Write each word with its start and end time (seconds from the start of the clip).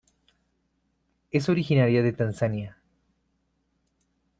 Es 1.29 1.47
originaria 1.47 2.01
de 2.01 2.11
Tanzania. 2.11 2.79